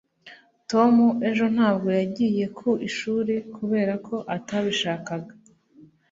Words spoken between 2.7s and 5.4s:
ishuri kubera ko atabishakaga